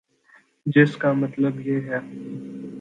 جس 0.65 0.97
کا 0.97 1.13
مطلب 1.13 1.59
یہ 1.67 1.79
ہے۔ 1.81 1.99